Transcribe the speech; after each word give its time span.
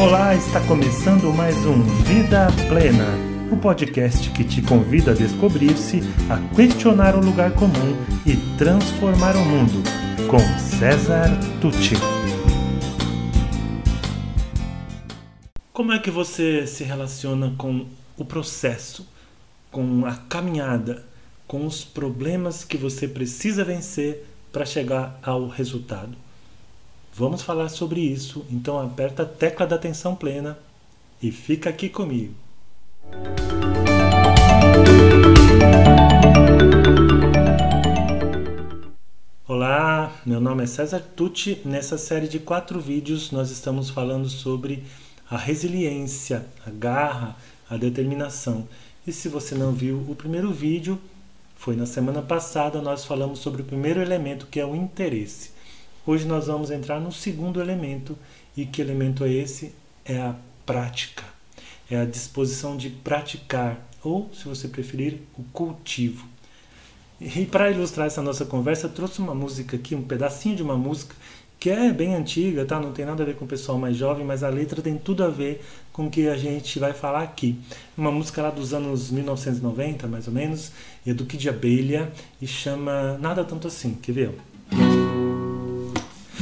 Olá, 0.00 0.32
está 0.32 0.64
começando 0.64 1.34
mais 1.34 1.56
um 1.66 1.82
Vida 2.04 2.46
Plena, 2.68 3.04
o 3.50 3.56
podcast 3.56 4.30
que 4.30 4.44
te 4.44 4.62
convida 4.62 5.10
a 5.10 5.14
descobrir-se, 5.14 6.02
a 6.30 6.54
questionar 6.54 7.16
o 7.16 7.20
lugar 7.20 7.52
comum 7.54 7.96
e 8.24 8.36
transformar 8.56 9.34
o 9.34 9.44
mundo, 9.44 9.82
com 10.30 10.38
César 10.56 11.28
Tucci. 11.60 11.96
Como 15.72 15.90
é 15.90 15.98
que 15.98 16.12
você 16.12 16.64
se 16.64 16.84
relaciona 16.84 17.52
com 17.58 17.84
o 18.16 18.24
processo, 18.24 19.04
com 19.68 20.06
a 20.06 20.14
caminhada, 20.14 21.04
com 21.44 21.66
os 21.66 21.82
problemas 21.82 22.62
que 22.62 22.76
você 22.76 23.08
precisa 23.08 23.64
vencer 23.64 24.24
para 24.52 24.64
chegar 24.64 25.18
ao 25.24 25.48
resultado? 25.48 26.27
Vamos 27.18 27.42
falar 27.42 27.68
sobre 27.68 28.00
isso, 28.00 28.46
então 28.48 28.78
aperta 28.78 29.24
a 29.24 29.26
tecla 29.26 29.66
da 29.66 29.74
atenção 29.74 30.14
plena 30.14 30.56
e 31.20 31.32
fica 31.32 31.68
aqui 31.68 31.88
comigo. 31.88 32.32
Olá, 39.48 40.12
meu 40.24 40.40
nome 40.40 40.62
é 40.62 40.66
César 40.68 41.00
Tucci. 41.16 41.60
Nessa 41.64 41.98
série 41.98 42.28
de 42.28 42.38
quatro 42.38 42.78
vídeos 42.78 43.32
nós 43.32 43.50
estamos 43.50 43.90
falando 43.90 44.28
sobre 44.28 44.84
a 45.28 45.36
resiliência, 45.36 46.46
a 46.64 46.70
garra, 46.70 47.36
a 47.68 47.76
determinação. 47.76 48.68
E 49.04 49.12
se 49.12 49.28
você 49.28 49.56
não 49.56 49.72
viu 49.72 50.04
o 50.08 50.14
primeiro 50.14 50.52
vídeo, 50.52 50.96
foi 51.56 51.74
na 51.74 51.84
semana 51.84 52.22
passada 52.22 52.80
nós 52.80 53.04
falamos 53.04 53.40
sobre 53.40 53.62
o 53.62 53.64
primeiro 53.64 54.00
elemento 54.00 54.46
que 54.46 54.60
é 54.60 54.64
o 54.64 54.76
interesse. 54.76 55.57
Hoje 56.08 56.26
nós 56.26 56.46
vamos 56.46 56.70
entrar 56.70 56.98
no 56.98 57.12
segundo 57.12 57.60
elemento, 57.60 58.16
e 58.56 58.64
que 58.64 58.80
elemento 58.80 59.24
é 59.24 59.30
esse? 59.30 59.74
É 60.06 60.16
a 60.16 60.34
prática. 60.64 61.22
É 61.90 61.98
a 61.98 62.06
disposição 62.06 62.78
de 62.78 62.88
praticar, 62.88 63.86
ou, 64.02 64.30
se 64.32 64.48
você 64.48 64.68
preferir, 64.68 65.20
o 65.36 65.42
cultivo. 65.52 66.26
E 67.20 67.44
para 67.44 67.70
ilustrar 67.70 68.06
essa 68.06 68.22
nossa 68.22 68.46
conversa, 68.46 68.88
trouxe 68.88 69.18
uma 69.18 69.34
música 69.34 69.76
aqui, 69.76 69.94
um 69.94 70.00
pedacinho 70.00 70.56
de 70.56 70.62
uma 70.62 70.78
música 70.78 71.14
que 71.60 71.68
é 71.68 71.92
bem 71.92 72.14
antiga, 72.14 72.64
tá? 72.64 72.80
Não 72.80 72.92
tem 72.92 73.04
nada 73.04 73.22
a 73.22 73.26
ver 73.26 73.36
com 73.36 73.44
o 73.44 73.48
pessoal 73.48 73.76
mais 73.76 73.94
jovem, 73.94 74.24
mas 74.24 74.42
a 74.42 74.48
letra 74.48 74.80
tem 74.80 74.96
tudo 74.96 75.22
a 75.22 75.28
ver 75.28 75.62
com 75.92 76.06
o 76.06 76.10
que 76.10 76.26
a 76.26 76.38
gente 76.38 76.78
vai 76.78 76.94
falar 76.94 77.22
aqui. 77.22 77.58
Uma 77.94 78.10
música 78.10 78.40
lá 78.40 78.50
dos 78.50 78.72
anos 78.72 79.10
1990, 79.10 80.06
mais 80.06 80.26
ou 80.26 80.32
menos, 80.32 80.72
é 81.06 81.12
do 81.12 81.26
Kid 81.26 81.50
Abelha 81.50 82.10
e 82.40 82.46
chama 82.46 83.18
Nada 83.18 83.44
Tanto 83.44 83.68
Assim. 83.68 83.92
Quer 84.00 84.12
ver? 84.12 84.34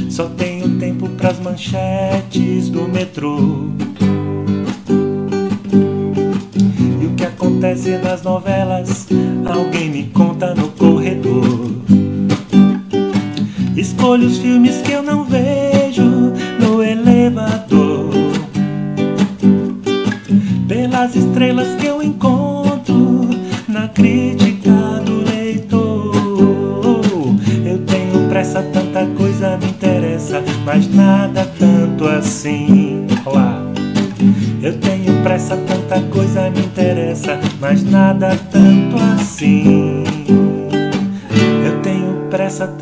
Só 0.09 0.25
tenho 0.37 0.79
tempo 0.79 1.09
pras 1.11 1.39
manchetes 1.41 2.69
do 2.69 2.89
metrô. 2.89 3.39
E 7.01 7.07
o 7.07 7.11
que 7.17 7.25
acontece 7.25 7.99
nas 7.99 8.23
novelas, 8.23 9.09
alguém 9.45 9.91
me 9.91 10.05
conta 10.05 10.55
no 10.55 10.69
corredor. 10.69 11.71
Escolho 13.77 14.27
os 14.27 14.39
filmes 14.39 14.81
que 14.83 14.93
eu 14.93 15.03
não 15.03 15.25
vejo 15.25 16.05
no 16.61 16.83
elevador. 16.83 17.86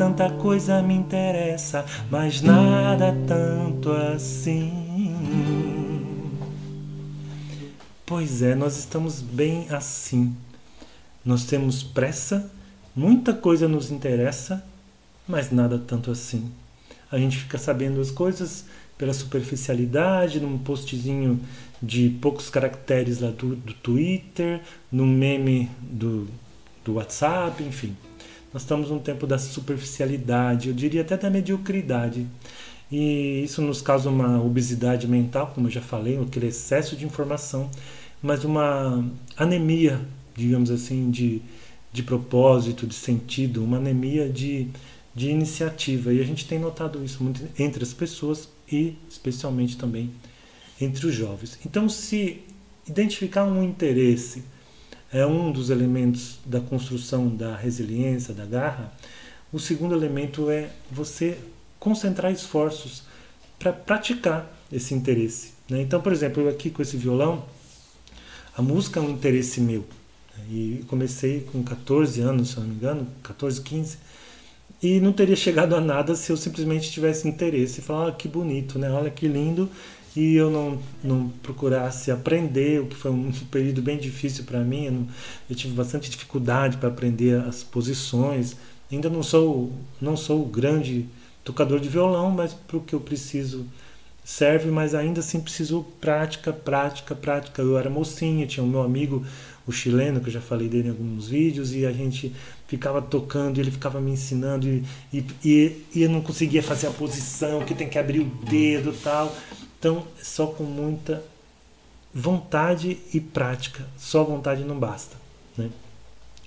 Tanta 0.05 0.29
coisa 0.29 0.83
me 0.83 0.93
interessa, 0.93 1.83
mas 2.11 2.39
nada 2.39 3.11
tanto 3.27 3.91
assim. 3.91 4.71
Pois 8.05 8.43
é, 8.43 8.53
nós 8.53 8.77
estamos 8.77 9.19
bem 9.19 9.65
assim. 9.71 10.35
Nós 11.25 11.45
temos 11.45 11.81
pressa, 11.81 12.51
muita 12.95 13.33
coisa 13.33 13.67
nos 13.67 13.89
interessa, 13.89 14.63
mas 15.27 15.51
nada 15.51 15.79
tanto 15.79 16.11
assim. 16.11 16.51
A 17.11 17.17
gente 17.17 17.37
fica 17.37 17.57
sabendo 17.57 17.99
as 17.99 18.11
coisas 18.11 18.65
pela 18.99 19.11
superficialidade, 19.11 20.39
num 20.39 20.59
postzinho 20.59 21.41
de 21.81 22.09
poucos 22.21 22.47
caracteres 22.47 23.19
lá 23.19 23.31
do, 23.31 23.55
do 23.55 23.73
Twitter, 23.73 24.61
num 24.91 25.07
meme 25.07 25.67
do, 25.81 26.27
do 26.83 26.93
WhatsApp, 26.93 27.63
enfim. 27.63 27.97
Nós 28.55 28.61
estamos 28.61 28.89
num 28.89 28.99
tempo 28.99 29.27
da 29.27 29.37
superficialidade, 29.37 30.69
eu 30.69 30.73
diria 30.73 31.01
até 31.01 31.17
da 31.17 31.29
mediocridade. 31.29 32.25
E 32.89 33.43
isso 33.43 33.61
nos 33.61 33.81
causa 33.81 34.09
uma 34.09 34.41
obesidade 34.41 35.09
mental, 35.09 35.51
como 35.53 35.67
eu 35.67 35.71
já 35.71 35.81
falei, 35.81 36.17
aquele 36.17 36.47
excesso 36.47 36.95
de 36.95 37.03
informação, 37.03 37.69
mas 38.21 38.45
uma 38.45 39.05
anemia, 39.35 39.99
digamos 40.33 40.71
assim, 40.71 41.11
de, 41.11 41.41
de 41.91 42.01
propósito, 42.01 42.87
de 42.87 42.95
sentido, 42.95 43.61
uma 43.61 43.75
anemia 43.75 44.29
de, 44.29 44.69
de 45.13 45.29
iniciativa. 45.29 46.13
E 46.13 46.21
a 46.21 46.23
gente 46.23 46.47
tem 46.47 46.57
notado 46.57 47.03
isso 47.03 47.21
muito 47.21 47.45
entre 47.59 47.83
as 47.83 47.91
pessoas 47.91 48.47
e 48.71 48.95
especialmente 49.09 49.75
também 49.75 50.09
entre 50.79 51.05
os 51.05 51.13
jovens. 51.13 51.59
Então, 51.65 51.89
se 51.89 52.39
identificar 52.87 53.43
um 53.43 53.61
interesse 53.61 54.45
é 55.15 55.25
um 55.25 55.49
dos 55.49 55.69
elementos 55.69 56.39
da 56.45 56.59
construção 56.59 57.29
da 57.29 57.55
resiliência, 57.55 58.33
da 58.33 58.45
garra, 58.45 58.91
o 59.51 59.57
segundo 59.57 59.95
elemento 59.95 60.49
é 60.49 60.69
você 60.91 61.37
concentrar 61.79 62.33
esforços 62.33 63.03
para 63.57 63.71
praticar 63.71 64.53
esse 64.69 64.93
interesse. 64.93 65.53
Né? 65.69 65.81
Então, 65.81 66.01
por 66.01 66.11
exemplo, 66.11 66.43
eu 66.43 66.49
aqui 66.49 66.69
com 66.69 66.81
esse 66.81 66.97
violão, 66.97 67.45
a 68.57 68.61
música 68.61 68.99
é 68.99 69.03
um 69.03 69.11
interesse 69.11 69.61
meu. 69.61 69.85
Né? 70.37 70.43
E 70.51 70.85
comecei 70.89 71.47
com 71.49 71.63
14 71.63 72.19
anos, 72.19 72.49
se 72.49 72.59
não 72.59 72.67
me 72.67 72.75
engano, 72.75 73.07
14, 73.23 73.61
15, 73.61 73.97
e 74.83 74.99
não 74.99 75.13
teria 75.13 75.37
chegado 75.37 75.77
a 75.77 75.79
nada 75.79 76.13
se 76.13 76.29
eu 76.29 76.35
simplesmente 76.35 76.91
tivesse 76.91 77.25
interesse 77.25 77.79
e 77.79 77.83
falar, 77.83 78.09
ah, 78.09 78.11
que 78.11 78.27
bonito, 78.27 78.77
né? 78.77 78.91
Olha 78.91 79.09
que 79.09 79.29
lindo, 79.29 79.69
e 80.15 80.35
eu 80.35 80.49
não, 80.49 80.79
não 81.03 81.29
procurasse 81.43 82.09
aprender, 82.09 82.81
o 82.81 82.87
que 82.87 82.95
foi 82.95 83.11
um 83.11 83.31
período 83.51 83.81
bem 83.81 83.97
difícil 83.97 84.45
para 84.45 84.59
mim. 84.59 84.85
Eu, 84.85 85.07
eu, 85.49 85.55
tive 85.55 85.73
bastante 85.73 86.09
dificuldade 86.09 86.77
para 86.77 86.89
aprender 86.89 87.39
as 87.41 87.63
posições. 87.63 88.55
Ainda 88.91 89.09
não 89.09 89.23
sou 89.23 89.73
não 89.99 90.15
sou 90.15 90.43
o 90.43 90.45
grande 90.45 91.05
tocador 91.43 91.79
de 91.79 91.89
violão, 91.89 92.31
mas 92.31 92.53
para 92.53 92.77
o 92.77 92.81
que 92.81 92.93
eu 92.93 93.01
preciso 93.01 93.65
serve, 94.25 94.71
mas 94.71 94.95
ainda 94.95 95.19
assim 95.19 95.39
preciso 95.39 95.85
prática, 96.01 96.51
prática, 96.51 97.13
prática. 97.13 97.61
Eu 97.61 97.77
era 97.77 97.89
mocinha, 97.89 98.47
tinha 98.47 98.63
o 98.63 98.67
meu 98.67 98.81
amigo, 98.81 99.23
o 99.67 99.71
chileno, 99.71 100.19
que 100.19 100.27
eu 100.27 100.33
já 100.33 100.41
falei 100.41 100.67
dele 100.67 100.87
em 100.87 100.91
alguns 100.91 101.27
vídeos, 101.27 101.73
e 101.73 101.85
a 101.85 101.91
gente 101.91 102.33
ficava 102.67 102.99
tocando, 103.01 103.59
ele 103.59 103.69
ficava 103.69 104.01
me 104.01 104.11
ensinando, 104.11 104.67
e, 104.67 104.83
e, 105.43 105.85
e 105.93 106.01
eu 106.01 106.09
não 106.09 106.21
conseguia 106.21 106.63
fazer 106.63 106.87
a 106.87 106.91
posição, 106.91 107.63
que 107.63 107.75
tem 107.75 107.87
que 107.87 107.99
abrir 107.99 108.21
o 108.21 108.25
dedo 108.49 108.91
tal. 109.03 109.35
Então, 109.85 110.03
só 110.19 110.47
com 110.47 110.63
muita 110.63 111.23
vontade 112.11 112.97
e 113.13 113.19
prática. 113.19 113.85
Só 113.95 114.23
vontade 114.23 114.63
não 114.63 114.79
basta. 114.79 115.15
Né? 115.55 115.69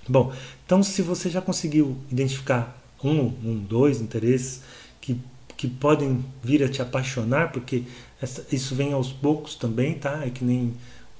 Bom, 0.05 0.33
então 0.65 0.83
se 0.83 1.01
você 1.01 1.29
já 1.29 1.39
conseguiu 1.41 1.95
identificar 2.11 2.77
um, 3.01 3.31
um, 3.41 3.57
dois 3.57 4.01
interesses 4.01 4.61
que, 4.99 5.17
que 5.55 5.69
podem 5.69 6.25
vir 6.43 6.65
a 6.65 6.67
te 6.67 6.81
apaixonar, 6.81 7.53
porque 7.53 7.83
essa, 8.21 8.45
isso 8.51 8.75
vem 8.75 8.91
aos 8.91 9.13
poucos 9.13 9.55
também, 9.55 9.93
tá? 9.93 10.21
É 10.25 10.29
que 10.29 10.43
nem 10.43 10.73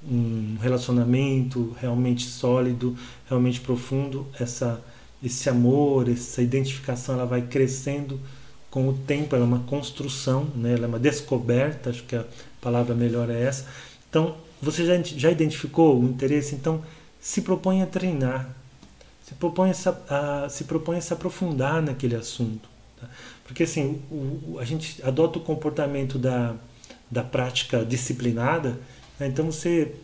um 0.06 0.58
relacionamento 0.60 1.74
realmente 1.80 2.26
sólido, 2.26 2.94
realmente 3.30 3.62
profundo, 3.62 4.26
essa, 4.38 4.78
esse 5.24 5.48
amor, 5.48 6.06
essa 6.06 6.42
identificação, 6.42 7.14
ela 7.14 7.24
vai 7.24 7.40
crescendo 7.40 8.20
com 8.70 8.88
o 8.88 8.94
tempo, 8.94 9.34
ela 9.34 9.44
é 9.44 9.48
uma 9.48 9.60
construção, 9.60 10.48
né? 10.54 10.74
ela 10.74 10.84
é 10.84 10.86
uma 10.86 10.98
descoberta, 10.98 11.90
acho 11.90 12.04
que 12.04 12.14
a 12.14 12.24
palavra 12.60 12.94
melhor 12.94 13.28
é 13.28 13.42
essa. 13.42 13.66
Então, 14.08 14.36
você 14.62 14.86
já, 14.86 15.00
já 15.02 15.30
identificou 15.30 16.00
o 16.00 16.04
interesse? 16.04 16.54
Então, 16.54 16.82
se 17.20 17.42
propõe 17.42 17.82
a 17.82 17.86
treinar, 17.86 18.48
se 19.24 19.34
propõe 19.34 19.70
a, 19.70 20.44
a 20.44 20.48
se, 20.48 20.64
propõe 20.64 20.98
a 20.98 21.00
se 21.00 21.12
aprofundar 21.12 21.82
naquele 21.82 22.14
assunto. 22.14 22.68
Tá? 23.00 23.08
Porque 23.44 23.64
assim, 23.64 24.00
o, 24.10 24.58
a 24.58 24.64
gente 24.64 25.02
adota 25.02 25.38
o 25.38 25.42
comportamento 25.42 26.18
da, 26.18 26.54
da 27.10 27.24
prática 27.24 27.84
disciplinada, 27.84 28.78
né? 29.18 29.26
então 29.26 29.46
você 29.46 29.94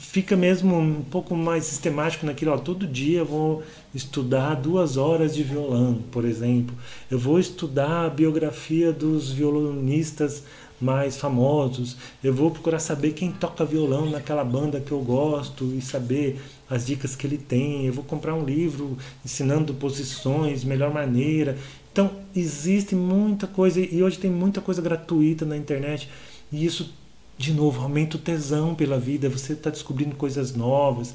fica 0.00 0.36
mesmo 0.36 0.76
um 0.78 1.02
pouco 1.02 1.34
mais 1.34 1.64
sistemático 1.64 2.24
naquilo. 2.24 2.52
Ó, 2.52 2.58
todo 2.58 2.86
dia 2.86 3.20
eu 3.20 3.26
vou 3.26 3.62
estudar 3.94 4.54
duas 4.54 4.96
horas 4.96 5.34
de 5.34 5.42
violão, 5.42 5.98
por 6.10 6.24
exemplo. 6.24 6.76
Eu 7.10 7.18
vou 7.18 7.38
estudar 7.38 8.06
a 8.06 8.10
biografia 8.10 8.92
dos 8.92 9.30
violonistas 9.30 10.44
mais 10.80 11.16
famosos, 11.16 11.96
eu 12.22 12.32
vou 12.32 12.52
procurar 12.52 12.78
saber 12.78 13.12
quem 13.12 13.32
toca 13.32 13.64
violão 13.64 14.08
naquela 14.08 14.44
banda 14.44 14.80
que 14.80 14.92
eu 14.92 15.00
gosto 15.00 15.74
e 15.74 15.80
saber 15.82 16.40
as 16.70 16.86
dicas 16.86 17.16
que 17.16 17.26
ele 17.26 17.36
tem, 17.36 17.86
eu 17.86 17.92
vou 17.92 18.04
comprar 18.04 18.32
um 18.34 18.44
livro 18.44 18.96
ensinando 19.24 19.74
posições, 19.74 20.62
melhor 20.62 20.94
maneira. 20.94 21.58
Então, 21.90 22.12
existe 22.34 22.94
muita 22.94 23.48
coisa 23.48 23.80
e 23.80 24.02
hoje 24.02 24.18
tem 24.18 24.30
muita 24.30 24.60
coisa 24.60 24.80
gratuita 24.80 25.44
na 25.44 25.56
internet 25.56 26.08
e 26.52 26.64
isso, 26.64 26.94
de 27.38 27.52
novo, 27.52 27.80
aumenta 27.80 28.16
o 28.16 28.20
tesão 28.20 28.74
pela 28.74 28.98
vida, 28.98 29.28
você 29.28 29.52
está 29.52 29.70
descobrindo 29.70 30.16
coisas 30.16 30.54
novas. 30.54 31.14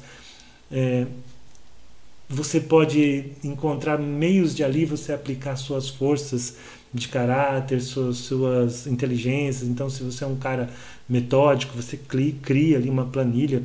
É, 0.72 1.06
você 2.28 2.58
pode 2.58 3.32
encontrar 3.44 3.98
meios 3.98 4.54
de 4.54 4.64
ali 4.64 4.86
você 4.86 5.12
aplicar 5.12 5.56
suas 5.56 5.90
forças 5.90 6.56
de 6.92 7.08
caráter, 7.08 7.82
suas, 7.82 8.16
suas 8.18 8.86
inteligências. 8.86 9.68
Então, 9.68 9.90
se 9.90 10.02
você 10.02 10.24
é 10.24 10.26
um 10.26 10.36
cara 10.36 10.70
metódico, 11.08 11.76
você 11.76 11.96
cria 11.96 12.78
ali 12.78 12.88
uma 12.88 13.04
planilha 13.04 13.62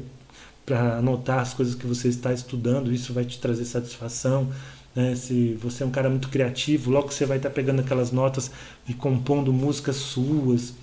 para 0.66 0.98
anotar 0.98 1.40
as 1.40 1.54
coisas 1.54 1.74
que 1.74 1.88
você 1.88 2.10
está 2.10 2.34
estudando, 2.34 2.92
isso 2.92 3.14
vai 3.14 3.24
te 3.24 3.40
trazer 3.40 3.66
satisfação. 3.66 4.50
Né? 4.94 5.16
Se 5.16 5.54
você 5.62 5.84
é 5.84 5.86
um 5.86 5.92
cara 5.92 6.10
muito 6.10 6.28
criativo, 6.28 6.92
logo 6.92 7.12
você 7.12 7.26
vai 7.26 7.38
estar 7.38 7.50
pegando 7.52 7.80
aquelas 7.80 8.12
notas 8.12 8.52
e 8.88 8.94
compondo 8.94 9.54
músicas 9.54 9.96
suas. 9.96 10.74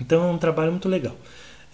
Então 0.00 0.28
é 0.28 0.32
um 0.32 0.38
trabalho 0.38 0.70
muito 0.70 0.88
legal. 0.88 1.16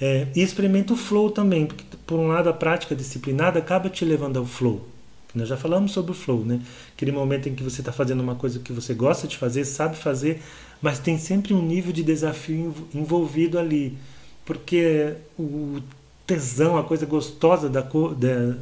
É, 0.00 0.26
e 0.34 0.42
experimenta 0.42 0.92
o 0.92 0.96
flow 0.96 1.30
também, 1.30 1.66
porque 1.66 1.84
por 2.06 2.18
um 2.18 2.26
lado 2.28 2.48
a 2.48 2.52
prática 2.52 2.94
disciplinada 2.94 3.58
acaba 3.58 3.88
te 3.88 4.04
levando 4.04 4.38
ao 4.38 4.44
flow. 4.44 4.88
Nós 5.34 5.48
já 5.48 5.56
falamos 5.56 5.92
sobre 5.92 6.12
o 6.12 6.14
flow, 6.14 6.44
né? 6.44 6.60
Aquele 6.94 7.10
momento 7.10 7.48
em 7.48 7.54
que 7.54 7.62
você 7.62 7.80
está 7.80 7.92
fazendo 7.92 8.20
uma 8.20 8.36
coisa 8.36 8.60
que 8.60 8.72
você 8.72 8.94
gosta 8.94 9.26
de 9.26 9.36
fazer, 9.36 9.64
sabe 9.64 9.96
fazer, 9.96 10.40
mas 10.80 10.98
tem 11.00 11.18
sempre 11.18 11.52
um 11.52 11.62
nível 11.62 11.92
de 11.92 12.04
desafio 12.04 12.72
envolvido 12.94 13.58
ali. 13.58 13.98
Porque 14.44 15.14
o 15.38 15.80
tesão, 16.26 16.76
a 16.76 16.84
coisa 16.84 17.04
gostosa 17.04 17.68
da, 17.68 17.84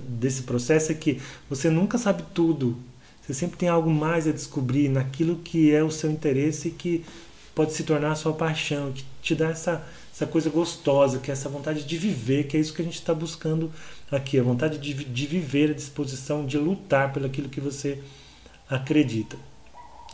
desse 0.08 0.42
processo 0.42 0.92
é 0.92 0.94
que 0.94 1.20
você 1.48 1.68
nunca 1.68 1.98
sabe 1.98 2.22
tudo. 2.32 2.76
Você 3.20 3.34
sempre 3.34 3.56
tem 3.56 3.68
algo 3.68 3.90
mais 3.90 4.26
a 4.26 4.32
descobrir 4.32 4.88
naquilo 4.88 5.36
que 5.36 5.72
é 5.72 5.82
o 5.82 5.90
seu 5.90 6.10
interesse 6.10 6.68
e 6.68 6.70
que 6.70 7.04
pode 7.54 7.72
se 7.72 7.84
tornar 7.84 8.12
a 8.12 8.14
sua 8.14 8.32
paixão, 8.32 8.92
que 8.92 9.04
te 9.22 9.34
dá 9.34 9.50
essa, 9.50 9.82
essa 10.12 10.26
coisa 10.26 10.50
gostosa, 10.50 11.18
que 11.18 11.30
é 11.30 11.32
essa 11.32 11.48
vontade 11.48 11.84
de 11.84 11.98
viver, 11.98 12.46
que 12.46 12.56
é 12.56 12.60
isso 12.60 12.72
que 12.72 12.82
a 12.82 12.84
gente 12.84 12.98
está 12.98 13.14
buscando 13.14 13.70
aqui, 14.10 14.38
a 14.38 14.42
vontade 14.42 14.78
de, 14.78 14.92
de 14.92 15.26
viver, 15.26 15.70
a 15.70 15.74
disposição 15.74 16.46
de 16.46 16.58
lutar 16.58 17.12
pelo 17.12 17.26
aquilo 17.26 17.48
que 17.48 17.60
você 17.60 17.98
acredita. 18.68 19.36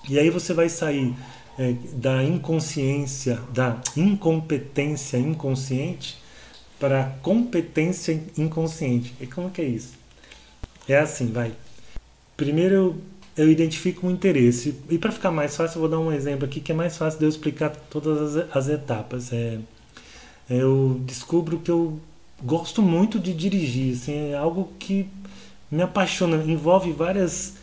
E 0.09 0.19
aí 0.19 0.31
você 0.31 0.53
vai 0.53 0.69
sair 0.69 1.15
é, 1.59 1.75
da 1.95 2.23
inconsciência, 2.23 3.41
da 3.53 3.81
incompetência 3.97 5.19
inconsciente 5.19 6.17
para 6.79 7.17
competência 7.23 8.23
inconsciente. 8.37 9.15
E 9.21 9.27
como 9.27 9.51
que 9.51 9.61
é 9.61 9.65
isso? 9.65 9.95
É 10.89 10.99
assim, 10.99 11.33
vai. 11.33 11.53
Primeiro 12.37 12.75
eu, 12.75 12.97
eu 13.39 13.51
identifico 13.51 14.07
um 14.07 14.11
interesse. 14.11 14.75
E 14.91 14.99
para 14.99 15.13
ficar 15.13 15.31
mais 15.31 15.57
fácil, 15.57 15.77
eu 15.77 15.81
vou 15.83 15.89
dar 15.89 16.01
um 16.01 16.13
exemplo 16.13 16.45
aqui 16.45 16.61
que 16.61 16.73
é 16.73 16.75
mais 16.75 16.97
fácil 16.97 17.21
de 17.21 17.25
eu 17.25 17.29
explicar 17.29 17.71
todas 17.89 18.37
as, 18.37 18.57
as 18.57 18.69
etapas. 18.69 19.33
É, 19.33 19.59
eu 20.51 21.01
descubro 21.07 21.59
que 21.59 21.71
eu 21.71 22.01
gosto 22.43 22.83
muito 22.83 23.19
de 23.19 23.33
dirigir, 23.33 23.95
assim, 23.95 24.33
é 24.33 24.35
algo 24.35 24.73
que 24.79 25.09
me 25.71 25.83
apaixona, 25.83 26.37
envolve 26.37 26.91
várias 26.93 27.57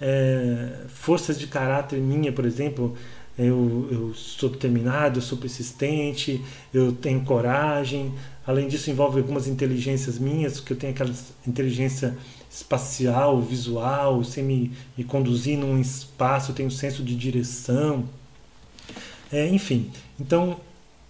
é, 0.00 0.84
forças 0.88 1.38
de 1.38 1.46
caráter 1.46 1.98
minha, 1.98 2.32
por 2.32 2.44
exemplo, 2.44 2.94
eu, 3.38 3.88
eu 3.90 4.14
sou 4.14 4.50
determinado, 4.50 5.18
eu 5.18 5.22
sou 5.22 5.38
persistente, 5.38 6.42
eu 6.74 6.92
tenho 6.92 7.22
coragem. 7.22 8.12
Além 8.46 8.68
disso, 8.68 8.90
envolve 8.90 9.20
algumas 9.20 9.46
inteligências 9.46 10.18
minhas, 10.18 10.60
que 10.60 10.72
eu 10.72 10.76
tenho 10.76 10.92
aquela 10.92 11.14
inteligência 11.46 12.16
espacial, 12.52 13.40
visual, 13.40 14.22
sem 14.22 14.44
me, 14.44 14.72
me 14.96 15.04
conduzir 15.04 15.56
num 15.56 15.80
espaço, 15.80 16.50
eu 16.50 16.54
tenho 16.54 16.70
senso 16.70 17.02
de 17.02 17.16
direção. 17.16 18.04
É, 19.32 19.48
enfim, 19.48 19.90
então, 20.20 20.60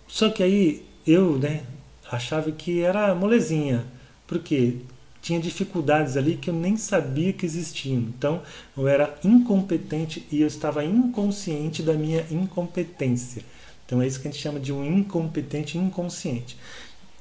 só 0.07 0.31
que 0.31 0.43
aí 0.43 0.87
eu, 1.05 1.37
né, 1.39 1.65
achava 2.11 2.53
que 2.53 2.81
era 2.81 3.13
molezinha, 3.15 3.85
porque 4.27 4.77
tinha 5.21 5.41
dificuldades 5.41 6.17
ali 6.17 6.37
que 6.37 6.51
eu 6.51 6.55
nem 6.55 6.77
sabia 6.77 7.33
que 7.33 7.45
existiam. 7.45 8.01
Então, 8.01 8.43
eu 8.77 8.87
era 8.87 9.19
incompetente 9.25 10.27
e 10.31 10.41
eu 10.41 10.47
estava 10.47 10.85
inconsciente 10.85 11.83
da 11.83 11.95
minha 11.95 12.25
incompetência. 12.31 13.45
Então, 13.85 14.01
é 14.01 14.07
isso 14.07 14.21
que 14.21 14.29
a 14.29 14.31
gente 14.31 14.41
chama 14.41 14.61
de 14.61 14.73
um 14.73 14.85
incompetente 14.85 15.77
inconsciente. 15.77 16.57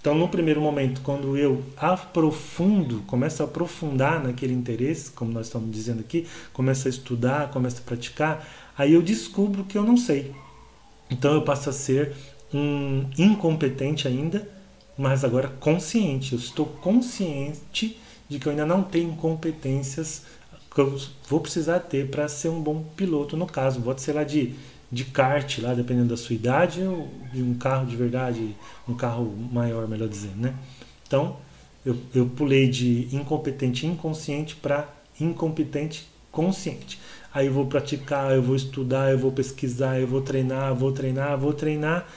Então, 0.02 0.16
no 0.16 0.28
primeiro 0.28 0.60
momento, 0.60 1.00
quando 1.02 1.38
eu 1.38 1.64
aprofundo, 1.78 3.04
começo 3.06 3.44
a 3.44 3.46
aprofundar 3.46 4.22
naquele 4.22 4.52
interesse, 4.52 5.12
como 5.12 5.32
nós 5.32 5.46
estamos 5.46 5.70
dizendo 5.70 6.00
aqui, 6.00 6.28
começo 6.52 6.88
a 6.88 6.90
estudar, 6.90 7.52
começo 7.52 7.78
a 7.78 7.86
praticar, 7.86 8.48
aí 8.76 8.94
eu 8.94 9.02
descubro 9.04 9.64
que 9.64 9.78
eu 9.78 9.84
não 9.84 9.96
sei. 9.96 10.34
Então, 11.08 11.36
eu 11.36 11.44
passo 11.44 11.70
a 11.70 11.74
ser 11.74 12.16
um 12.52 13.06
incompetente 13.16 14.08
ainda, 14.08 14.50
mas 14.98 15.24
agora 15.24 15.50
consciente. 15.60 16.34
Eu 16.34 16.40
estou 16.40 16.66
consciente 16.66 17.96
de 18.28 18.40
que 18.40 18.48
eu 18.48 18.52
ainda 18.52 18.66
não 18.66 18.82
tenho 18.82 19.16
competências 19.16 20.24
que 20.74 20.82
eu 20.82 20.98
vou 21.28 21.42
precisar 21.42 21.80
ter 21.80 22.10
para 22.10 22.28
ser 22.28 22.50
um 22.50 22.60
bom 22.60 22.84
piloto, 22.96 23.38
no 23.38 23.46
caso. 23.46 23.82
Pode 23.82 24.02
ser 24.02 24.14
lá 24.14 24.24
de, 24.24 24.56
de 24.92 25.06
kart, 25.06 25.60
lá, 25.60 25.74
dependendo 25.74 26.10
da 26.10 26.18
sua 26.18 26.36
idade, 26.36 26.82
ou 26.82 27.10
de 27.34 27.42
um 27.42 27.54
carro 27.54 27.86
de 27.86 27.96
verdade, 27.96 28.56
um 28.88 28.94
carro 28.94 29.34
maior, 29.52 29.88
melhor 29.88 30.10
dizendo, 30.10 30.38
né? 30.38 30.54
Então, 31.08 31.38
eu, 31.86 31.98
eu 32.14 32.26
pulei 32.26 32.68
de 32.68 33.08
incompetente 33.12 33.88
inconsciente 33.88 34.56
para 34.56 34.88
incompetente 35.20 36.08
consciente. 36.32 37.00
Aí 37.34 37.48
eu 37.48 37.54
vou 37.54 37.66
praticar, 37.66 38.34
eu 38.34 38.42
vou 38.42 38.56
estudar, 38.56 39.12
eu 39.12 39.18
vou 39.18 39.32
pesquisar, 39.32 40.00
eu 40.00 40.08
vou 40.08 40.22
treinar, 40.22 40.76
vou 40.76 40.92
treinar, 40.92 41.38
vou 41.38 41.54
treinar 41.54 42.08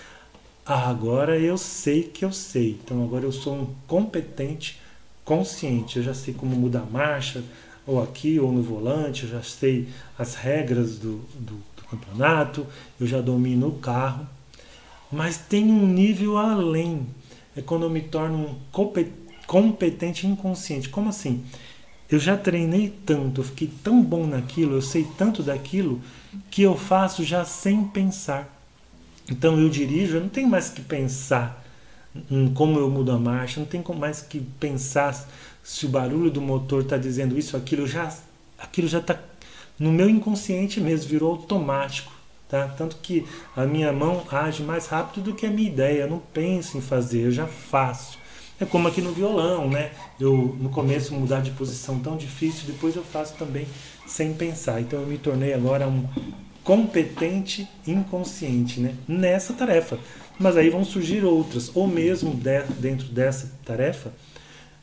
ah, 0.66 0.88
agora 0.88 1.38
eu 1.38 1.58
sei 1.58 2.04
que 2.04 2.24
eu 2.24 2.32
sei. 2.32 2.78
Então 2.82 3.04
agora 3.04 3.24
eu 3.24 3.32
sou 3.32 3.54
um 3.54 3.74
competente 3.86 4.80
consciente. 5.24 5.98
Eu 5.98 6.02
já 6.02 6.14
sei 6.14 6.32
como 6.32 6.56
mudar 6.56 6.80
a 6.80 6.86
marcha, 6.86 7.44
ou 7.86 8.02
aqui, 8.02 8.40
ou 8.40 8.50
no 8.50 8.62
volante, 8.62 9.24
eu 9.24 9.28
já 9.28 9.42
sei 9.42 9.88
as 10.18 10.34
regras 10.34 10.98
do, 10.98 11.18
do, 11.34 11.56
do 11.73 11.73
campeonato, 11.96 12.66
eu 13.00 13.06
já 13.06 13.20
domino 13.20 13.68
o 13.68 13.78
carro. 13.78 14.26
Mas 15.10 15.36
tem 15.36 15.70
um 15.70 15.86
nível 15.86 16.36
além. 16.36 17.06
É 17.56 17.62
quando 17.62 17.84
eu 17.84 17.90
me 17.90 18.00
torno 18.00 18.38
um 18.38 18.56
competente 19.46 20.26
inconsciente. 20.26 20.88
Como 20.88 21.08
assim? 21.08 21.44
Eu 22.10 22.18
já 22.18 22.36
treinei 22.36 22.92
tanto, 23.04 23.40
eu 23.40 23.44
fiquei 23.44 23.70
tão 23.82 24.02
bom 24.02 24.26
naquilo, 24.26 24.74
eu 24.74 24.82
sei 24.82 25.06
tanto 25.16 25.42
daquilo, 25.42 26.00
que 26.50 26.62
eu 26.62 26.76
faço 26.76 27.24
já 27.24 27.44
sem 27.44 27.84
pensar. 27.84 28.50
Então 29.30 29.58
eu 29.58 29.68
dirijo, 29.68 30.16
eu 30.16 30.20
não 30.20 30.28
tenho 30.28 30.48
mais 30.48 30.68
que 30.68 30.82
pensar 30.82 31.64
em 32.30 32.52
como 32.52 32.78
eu 32.78 32.90
mudo 32.90 33.10
a 33.10 33.18
marcha, 33.18 33.58
não 33.58 33.66
tenho 33.66 33.84
mais 33.94 34.20
que 34.20 34.40
pensar 34.60 35.28
se 35.62 35.86
o 35.86 35.88
barulho 35.88 36.30
do 36.30 36.40
motor 36.40 36.82
está 36.82 36.96
dizendo 36.96 37.38
isso, 37.38 37.56
aquilo 37.56 37.86
já, 37.86 38.14
aquilo 38.58 38.86
já 38.86 38.98
está 38.98 39.18
no 39.78 39.92
meu 39.92 40.08
inconsciente 40.08 40.80
mesmo, 40.80 41.08
virou 41.08 41.32
automático. 41.32 42.12
Tá? 42.48 42.68
Tanto 42.68 42.96
que 42.96 43.26
a 43.56 43.64
minha 43.64 43.92
mão 43.92 44.22
age 44.30 44.62
mais 44.62 44.86
rápido 44.86 45.24
do 45.24 45.34
que 45.34 45.46
a 45.46 45.50
minha 45.50 45.68
ideia, 45.68 46.02
eu 46.02 46.10
não 46.10 46.18
penso 46.18 46.76
em 46.76 46.80
fazer, 46.80 47.26
eu 47.26 47.32
já 47.32 47.46
faço. 47.46 48.18
É 48.60 48.64
como 48.64 48.86
aqui 48.86 49.00
no 49.00 49.12
violão, 49.12 49.68
né? 49.68 49.90
Eu 50.20 50.56
no 50.60 50.68
começo 50.68 51.12
mudar 51.14 51.40
de 51.40 51.50
posição 51.50 51.98
tão 51.98 52.16
difícil, 52.16 52.66
depois 52.66 52.94
eu 52.94 53.02
faço 53.02 53.34
também 53.34 53.66
sem 54.06 54.32
pensar. 54.32 54.80
Então 54.80 55.00
eu 55.00 55.06
me 55.06 55.18
tornei 55.18 55.52
agora 55.52 55.88
um 55.88 56.06
competente 56.62 57.68
inconsciente 57.86 58.80
né, 58.80 58.94
nessa 59.06 59.52
tarefa. 59.52 59.98
Mas 60.38 60.56
aí 60.56 60.70
vão 60.70 60.84
surgir 60.84 61.24
outras, 61.24 61.70
ou 61.74 61.86
mesmo 61.86 62.34
de, 62.34 62.62
dentro 62.78 63.06
dessa 63.08 63.52
tarefa, 63.64 64.12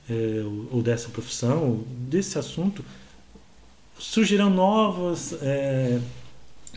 é, 0.10 0.44
ou 0.72 0.82
dessa 0.82 1.10
profissão, 1.10 1.64
ou 1.64 1.86
desse 2.08 2.38
assunto, 2.38 2.86
surgirão 4.02 4.50
novos 4.50 5.34
é, 5.42 6.00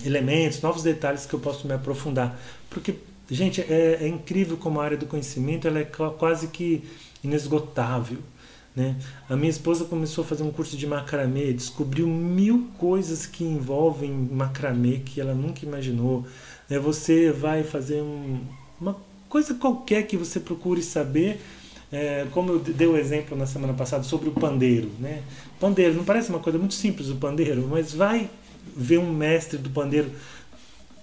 elementos, 0.05 0.61
novos 0.61 0.83
detalhes 0.83 1.25
que 1.25 1.35
eu 1.35 1.41
posso 1.41 1.67
me 1.67 1.73
aprofundar. 1.73 2.39
Porque, 2.69 2.97
gente, 3.31 3.63
é, 3.63 3.99
é 4.03 4.09
incrível 4.09 4.57
como 4.59 4.79
a 4.81 4.85
área 4.85 4.97
do 4.97 5.07
conhecimento 5.07 5.67
ela 5.67 5.79
é 5.79 5.85
quase 5.85 6.49
que 6.49 6.85
inesgotável. 7.23 8.19
Né? 8.77 8.97
A 9.29 9.37
minha 9.37 9.51
esposa 9.51 9.85
começou 9.85 10.23
a 10.23 10.27
fazer 10.27 10.43
um 10.43 10.51
curso 10.51 10.77
de 10.77 10.87
macramê, 10.87 11.53
descobriu 11.53 12.07
mil 12.07 12.69
coisas 12.77 13.25
que 13.25 13.43
envolvem 13.43 14.11
macramê 14.11 14.99
que 14.99 15.21
ela 15.21 15.35
nunca 15.35 15.65
imaginou. 15.65 16.27
Né? 16.69 16.79
Você 16.79 17.31
vai 17.31 17.63
fazer 17.63 18.03
um, 18.03 18.41
uma 18.79 18.97
coisa 19.31 19.55
qualquer 19.55 20.07
que 20.07 20.17
você 20.17 20.39
procure 20.39 20.83
saber, 20.83 21.41
é, 21.95 22.27
como 22.33 22.51
eu 22.51 22.59
dei 22.59 22.89
o 22.89 22.97
exemplo 22.97 23.39
na 23.39 23.47
semana 23.47 23.73
passada 23.73 24.03
sobre 24.03 24.29
o 24.29 24.33
pandeiro. 24.33 24.91
Né? 24.99 25.23
Pandeiro, 25.61 25.95
não 25.95 26.05
parece 26.05 26.29
uma 26.29 26.41
coisa 26.41 26.59
muito 26.59 26.75
simples 26.75 27.09
o 27.09 27.15
pandeiro, 27.15 27.69
mas 27.71 27.95
vai 27.95 28.29
ver 28.77 28.99
um 28.99 29.13
mestre 29.13 29.57
do 29.59 29.71
pandeiro 29.71 30.11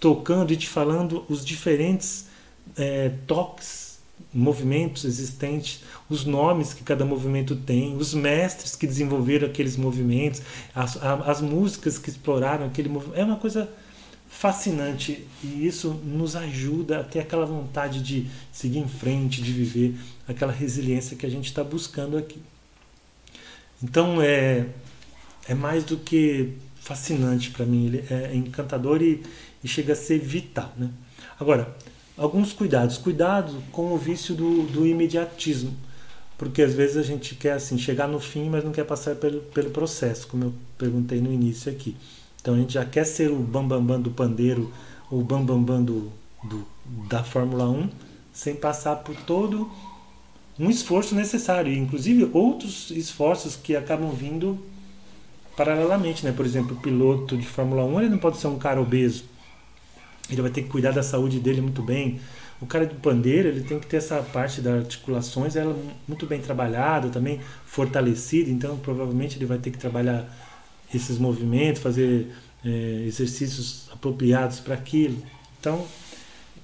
tocando 0.01 0.51
e 0.51 0.57
te 0.57 0.67
falando 0.67 1.24
os 1.29 1.45
diferentes 1.45 2.27
é, 2.75 3.10
toques, 3.25 4.00
movimentos 4.33 5.05
existentes, 5.05 5.81
os 6.10 6.25
nomes 6.25 6.74
que 6.74 6.83
cada 6.83 7.05
movimento 7.05 7.55
tem, 7.55 7.95
os 7.95 8.13
mestres 8.13 8.75
que 8.75 8.86
desenvolveram 8.86 9.48
aqueles 9.48 9.77
movimentos, 9.77 10.41
as, 10.75 10.98
as 11.01 11.39
músicas 11.39 11.98
que 11.98 12.10
exploraram 12.10 12.65
aquele 12.65 12.89
movimento. 12.89 13.17
É 13.17 13.24
uma 13.24 13.38
coisa 13.38 13.69
fascinante 14.31 15.27
e 15.43 15.67
isso 15.67 15.89
nos 16.03 16.35
ajuda 16.35 17.01
a 17.01 17.03
ter 17.03 17.19
aquela 17.19 17.45
vontade 17.45 18.01
de 18.01 18.27
seguir 18.51 18.79
em 18.79 18.88
frente, 18.88 19.41
de 19.41 19.51
viver 19.51 19.95
aquela 20.27 20.53
resiliência 20.53 21.17
que 21.17 21.25
a 21.25 21.29
gente 21.29 21.45
está 21.45 21.63
buscando 21.63 22.17
aqui. 22.17 22.41
Então 23.83 24.21
é, 24.21 24.65
é 25.47 25.53
mais 25.53 25.83
do 25.83 25.97
que 25.97 26.53
fascinante 26.79 27.51
para 27.51 27.65
mim, 27.65 27.85
ele 27.85 28.05
é 28.09 28.33
encantador 28.33 29.01
e, 29.03 29.21
e, 29.63 29.67
chega 29.67 29.93
a 29.93 29.95
ser 29.95 30.17
vital. 30.17 30.73
Né? 30.75 30.89
Agora, 31.39 31.75
alguns 32.17 32.53
cuidados. 32.53 32.97
Cuidado 32.97 33.61
com 33.71 33.93
o 33.93 33.97
vício 33.97 34.33
do, 34.33 34.63
do 34.63 34.88
imediatismo, 34.88 35.75
porque 36.38 36.61
às 36.63 36.73
vezes 36.73 36.97
a 36.97 37.03
gente 37.03 37.35
quer 37.35 37.53
assim 37.53 37.77
chegar 37.77 38.07
no 38.07 38.19
fim, 38.19 38.50
mas 38.50 38.63
não 38.63 38.71
quer 38.71 38.85
passar 38.85 39.15
pelo, 39.15 39.41
pelo 39.41 39.69
processo, 39.69 40.27
como 40.27 40.45
eu 40.45 40.53
perguntei 40.77 41.21
no 41.21 41.31
início 41.31 41.71
aqui. 41.71 41.95
Então 42.41 42.55
a 42.55 42.57
gente 42.57 42.74
já 42.74 42.83
quer 42.83 43.05
ser 43.05 43.29
o 43.29 43.38
bambambam 43.38 43.86
bam, 43.86 43.95
bam 43.95 44.01
do 44.01 44.12
pandeiro, 44.12 44.74
o 45.10 45.21
bambambam 45.21 45.63
bam, 45.63 45.83
do, 45.83 46.12
do, 46.43 46.65
da 47.07 47.24
Fórmula 47.24 47.69
1, 47.69 47.89
sem 48.33 48.55
passar 48.55 48.98
por 48.98 49.15
todo 49.15 49.71
um 50.60 50.69
esforço 50.69 51.15
necessário, 51.15 51.71
inclusive 51.71 52.29
outros 52.33 52.91
esforços 52.91 53.55
que 53.55 53.75
acabam 53.75 54.12
vindo 54.12 54.60
paralelamente, 55.55 56.25
né? 56.25 56.31
Por 56.31 56.45
exemplo, 56.45 56.75
o 56.75 56.79
piloto 56.79 57.38
de 57.38 57.45
Fórmula 57.45 57.83
1 57.83 58.01
ele 58.01 58.10
não 58.10 58.17
pode 58.17 58.38
ser 58.38 58.48
um 58.48 58.57
cara 58.57 58.81
obeso, 58.81 59.25
ele 60.29 60.41
vai 60.41 60.51
ter 60.51 60.63
que 60.63 60.69
cuidar 60.69 60.91
da 60.91 61.03
saúde 61.03 61.39
dele 61.39 61.62
muito 61.62 61.81
bem. 61.81 62.19
O 62.60 62.65
cara 62.65 62.86
do 62.86 62.95
pandeiro 62.95 63.50
ele 63.50 63.62
tem 63.62 63.79
que 63.79 63.88
ter 63.88 63.98
essa 63.98 64.21
parte 64.21 64.62
das 64.62 64.81
articulações 64.81 65.55
ela 65.55 65.75
muito 66.07 66.25
bem 66.27 66.39
trabalhada, 66.39 67.10
também 67.10 67.39
fortalecida, 67.65 68.50
então 68.50 68.77
provavelmente 68.77 69.38
ele 69.38 69.45
vai 69.45 69.57
ter 69.57 69.71
que 69.71 69.79
trabalhar 69.79 70.27
esses 70.93 71.17
movimentos, 71.17 71.81
fazer 71.81 72.31
é, 72.63 73.03
exercícios 73.05 73.89
apropriados 73.91 74.60
para 74.60 74.75
aquilo. 74.75 75.21
Então, 75.60 75.86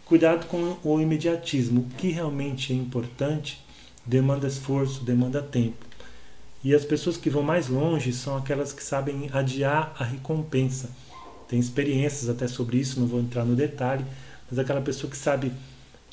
cuidado 0.05 0.47
com 0.47 0.77
o 0.83 1.01
imediatismo. 1.01 1.81
O 1.81 1.95
que 1.95 2.09
realmente 2.09 2.73
é 2.73 2.75
importante 2.75 3.61
demanda 4.05 4.47
esforço, 4.47 5.03
demanda 5.03 5.41
tempo. 5.41 5.85
E 6.63 6.73
as 6.73 6.83
pessoas 6.83 7.17
que 7.17 7.29
vão 7.29 7.43
mais 7.43 7.67
longe 7.67 8.11
são 8.13 8.35
aquelas 8.35 8.73
que 8.73 8.83
sabem 8.83 9.29
adiar 9.31 9.93
a 9.99 10.03
recompensa. 10.03 10.89
Tem 11.47 11.59
experiências 11.59 12.29
até 12.29 12.47
sobre 12.47 12.77
isso, 12.77 12.99
não 12.99 13.07
vou 13.07 13.19
entrar 13.19 13.45
no 13.45 13.55
detalhe, 13.55 14.03
mas 14.49 14.59
aquela 14.59 14.81
pessoa 14.81 15.09
que 15.09 15.17
sabe 15.17 15.51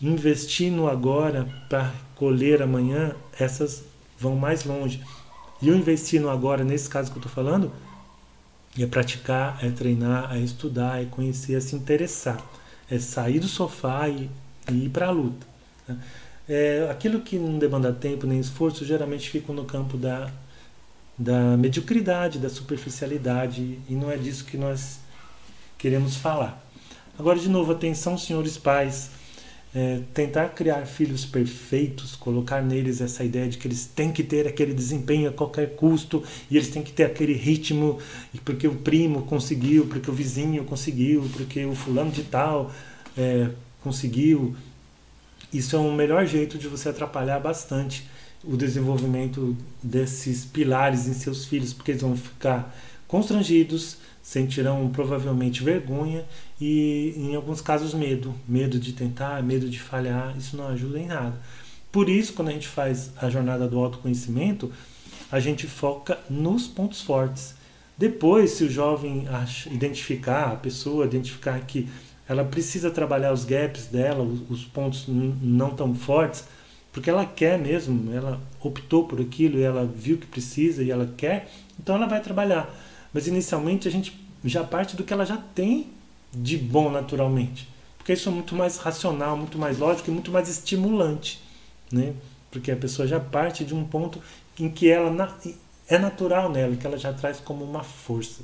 investir 0.00 0.70
no 0.70 0.88
agora 0.88 1.48
para 1.68 1.92
colher 2.14 2.62
amanhã, 2.62 3.14
essas 3.38 3.84
vão 4.18 4.36
mais 4.36 4.64
longe. 4.64 5.02
E 5.62 5.70
o 5.70 5.74
investir 5.74 6.20
no 6.20 6.28
agora, 6.28 6.62
nesse 6.62 6.88
caso 6.88 7.10
que 7.10 7.18
eu 7.18 7.20
estou 7.20 7.32
falando, 7.32 7.72
é 8.82 8.86
praticar, 8.86 9.58
é 9.62 9.70
treinar, 9.70 10.34
é 10.36 10.40
estudar, 10.40 11.00
é 11.00 11.06
conhecer, 11.06 11.54
é 11.54 11.60
se 11.60 11.76
interessar, 11.76 12.40
é 12.90 12.98
sair 12.98 13.38
do 13.38 13.46
sofá 13.46 14.08
e, 14.08 14.28
e 14.70 14.86
ir 14.86 14.88
para 14.90 15.06
a 15.06 15.10
luta. 15.10 15.46
Né? 15.86 15.96
É, 16.48 16.88
aquilo 16.90 17.20
que 17.20 17.38
não 17.38 17.58
demanda 17.58 17.92
tempo 17.92 18.26
nem 18.26 18.38
esforço 18.38 18.84
geralmente 18.84 19.30
fica 19.30 19.52
no 19.52 19.64
campo 19.64 19.96
da, 19.96 20.30
da 21.16 21.56
mediocridade, 21.56 22.38
da 22.38 22.50
superficialidade, 22.50 23.78
e 23.88 23.94
não 23.94 24.10
é 24.10 24.16
disso 24.16 24.44
que 24.44 24.56
nós 24.56 24.98
queremos 25.78 26.16
falar. 26.16 26.62
Agora, 27.18 27.38
de 27.38 27.48
novo, 27.48 27.72
atenção, 27.72 28.18
senhores 28.18 28.58
pais. 28.58 29.10
É, 29.74 30.00
tentar 30.14 30.50
criar 30.50 30.86
filhos 30.86 31.24
perfeitos, 31.24 32.14
colocar 32.14 32.62
neles 32.62 33.00
essa 33.00 33.24
ideia 33.24 33.48
de 33.48 33.58
que 33.58 33.66
eles 33.66 33.86
têm 33.86 34.12
que 34.12 34.22
ter 34.22 34.46
aquele 34.46 34.72
desempenho 34.72 35.28
a 35.28 35.32
qualquer 35.32 35.74
custo 35.74 36.22
e 36.48 36.56
eles 36.56 36.68
têm 36.68 36.80
que 36.80 36.92
ter 36.92 37.02
aquele 37.04 37.32
ritmo, 37.32 37.98
porque 38.44 38.68
o 38.68 38.76
primo 38.76 39.22
conseguiu, 39.22 39.86
porque 39.86 40.08
o 40.08 40.14
vizinho 40.14 40.62
conseguiu, 40.64 41.28
porque 41.32 41.64
o 41.64 41.74
fulano 41.74 42.12
de 42.12 42.22
tal 42.22 42.72
é, 43.18 43.50
conseguiu. 43.82 44.54
Isso 45.52 45.74
é 45.74 45.78
um 45.78 45.92
melhor 45.94 46.24
jeito 46.24 46.56
de 46.56 46.68
você 46.68 46.88
atrapalhar 46.88 47.40
bastante 47.40 48.06
o 48.44 48.56
desenvolvimento 48.56 49.56
desses 49.82 50.44
pilares 50.44 51.08
em 51.08 51.14
seus 51.14 51.46
filhos, 51.46 51.72
porque 51.72 51.92
eles 51.92 52.02
vão 52.02 52.16
ficar 52.16 52.74
constrangidos, 53.08 53.96
sentirão 54.24 54.88
provavelmente 54.88 55.62
vergonha 55.62 56.24
e, 56.58 57.12
em 57.14 57.36
alguns 57.36 57.60
casos, 57.60 57.92
medo. 57.92 58.34
Medo 58.48 58.80
de 58.80 58.94
tentar, 58.94 59.42
medo 59.42 59.68
de 59.68 59.78
falhar, 59.78 60.34
isso 60.38 60.56
não 60.56 60.66
ajuda 60.68 60.98
em 60.98 61.06
nada. 61.06 61.38
Por 61.92 62.08
isso, 62.08 62.32
quando 62.32 62.48
a 62.48 62.52
gente 62.52 62.66
faz 62.66 63.12
a 63.18 63.28
jornada 63.28 63.68
do 63.68 63.78
autoconhecimento, 63.78 64.72
a 65.30 65.38
gente 65.38 65.66
foca 65.66 66.18
nos 66.30 66.66
pontos 66.66 67.02
fortes. 67.02 67.54
Depois, 67.98 68.52
se 68.52 68.64
o 68.64 68.70
jovem 68.70 69.26
identificar, 69.70 70.52
a 70.52 70.56
pessoa 70.56 71.04
identificar 71.04 71.60
que 71.60 71.86
ela 72.26 72.44
precisa 72.44 72.90
trabalhar 72.90 73.30
os 73.30 73.44
gaps 73.44 73.86
dela, 73.88 74.24
os 74.48 74.64
pontos 74.64 75.04
não 75.06 75.70
tão 75.70 75.94
fortes, 75.94 76.44
porque 76.90 77.10
ela 77.10 77.26
quer 77.26 77.58
mesmo, 77.58 78.10
ela 78.10 78.40
optou 78.58 79.06
por 79.06 79.20
aquilo, 79.20 79.60
ela 79.60 79.84
viu 79.84 80.16
que 80.16 80.26
precisa 80.26 80.82
e 80.82 80.90
ela 80.90 81.12
quer, 81.14 81.50
então 81.78 81.96
ela 81.96 82.06
vai 82.06 82.22
trabalhar. 82.22 82.74
Mas 83.14 83.28
inicialmente 83.28 83.86
a 83.86 83.90
gente 83.90 84.20
já 84.44 84.64
parte 84.64 84.96
do 84.96 85.04
que 85.04 85.12
ela 85.12 85.24
já 85.24 85.36
tem 85.36 85.86
de 86.32 86.58
bom 86.58 86.90
naturalmente, 86.90 87.68
porque 87.96 88.12
isso 88.12 88.28
é 88.28 88.32
muito 88.32 88.54
mais 88.56 88.76
racional, 88.76 89.36
muito 89.36 89.56
mais 89.56 89.78
lógico 89.78 90.10
e 90.10 90.12
muito 90.12 90.32
mais 90.32 90.48
estimulante, 90.48 91.40
né? 91.90 92.12
Porque 92.50 92.72
a 92.72 92.76
pessoa 92.76 93.06
já 93.06 93.20
parte 93.20 93.64
de 93.64 93.72
um 93.72 93.84
ponto 93.84 94.20
em 94.58 94.68
que 94.68 94.90
ela 94.90 95.10
é 95.88 95.98
natural 95.98 96.50
nela, 96.50 96.76
que 96.76 96.86
ela 96.86 96.98
já 96.98 97.12
traz 97.12 97.38
como 97.38 97.64
uma 97.64 97.84
força. 97.84 98.42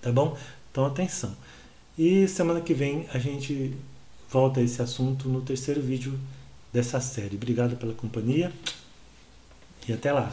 Tá 0.00 0.10
bom? 0.10 0.36
Então 0.72 0.84
atenção. 0.86 1.36
E 1.96 2.26
semana 2.26 2.60
que 2.60 2.74
vem 2.74 3.06
a 3.12 3.18
gente 3.18 3.76
volta 4.28 4.60
a 4.60 4.62
esse 4.62 4.82
assunto 4.82 5.28
no 5.28 5.42
terceiro 5.42 5.80
vídeo 5.80 6.18
dessa 6.72 7.00
série. 7.00 7.36
Obrigado 7.36 7.76
pela 7.76 7.94
companhia 7.94 8.52
e 9.86 9.92
até 9.92 10.12
lá. 10.12 10.32